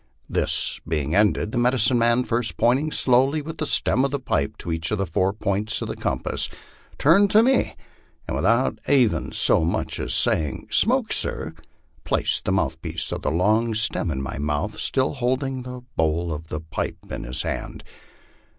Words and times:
This 0.27 0.79
being 0.87 1.13
ended, 1.13 1.51
the 1.51 1.59
medicine 1.59 1.99
man, 1.99 2.23
first 2.23 2.57
pointing 2.57 2.89
slowly 2.89 3.39
with 3.39 3.59
the 3.59 3.67
stem 3.67 4.03
of 4.03 4.09
the 4.09 4.19
pipe 4.19 4.57
to 4.57 4.71
each 4.71 4.89
of 4.89 4.97
the 4.97 5.05
four 5.05 5.31
points 5.31 5.79
of 5.79 5.89
the 5.89 5.95
compass, 5.95 6.49
turned 6.97 7.29
to 7.29 7.43
me, 7.43 7.75
and 8.27 8.35
without 8.35 8.79
even 8.89 9.31
so 9.31 9.63
much 9.63 9.99
as 9.99 10.11
saying," 10.11 10.65
Smoke, 10.71 11.13
sir?" 11.13 11.53
placed 12.03 12.45
the 12.45 12.51
mouthpiece 12.51 13.11
of 13.11 13.21
the 13.21 13.29
long 13.29 13.75
stem 13.75 14.09
in 14.09 14.23
my 14.23 14.39
mouth, 14.39 14.79
still 14.79 15.13
holding 15.13 15.61
the 15.61 15.81
bowl 15.95 16.33
of 16.33 16.47
the 16.47 16.61
pipe 16.61 16.97
in 17.11 17.23
his 17.23 17.43
hand. 17.43 17.83